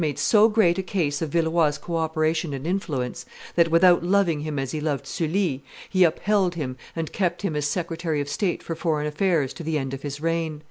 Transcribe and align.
made 0.01 0.17
so 0.17 0.49
great 0.49 0.79
a 0.79 0.81
case 0.81 1.21
of 1.21 1.29
Villeroi's 1.29 1.77
co 1.77 1.95
operation 1.95 2.55
and 2.55 2.65
influence, 2.65 3.23
that, 3.53 3.69
without 3.69 4.01
loving 4.03 4.39
him 4.39 4.57
as 4.57 4.71
he 4.71 4.81
loved 4.81 5.05
Sully, 5.05 5.63
he 5.91 6.03
upheld 6.03 6.55
him 6.55 6.75
and 6.95 7.13
kept 7.13 7.43
him 7.43 7.55
as 7.55 7.67
secretary 7.67 8.19
of 8.19 8.27
state 8.27 8.63
for 8.63 8.73
foreign 8.75 9.05
affairs 9.05 9.53
to 9.53 9.61
the 9.61 9.77
end 9.77 9.93
of 9.93 10.01
his 10.01 10.19
reign. 10.19 10.59